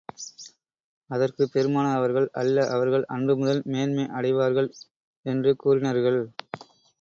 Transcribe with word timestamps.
அதற்குப் 1.09 1.51
பெருமானார் 1.51 1.97
அவர்கள், 1.97 2.27
அல்ல 2.33 2.65
அவர்கள் 2.69 3.05
அன்று 3.07 3.35
முதல் 3.37 3.61
மேன்மை 3.65 4.05
அடைவார்கள் 4.11 4.71
என்று 5.25 5.53
கூறினர்கள். 5.55 6.19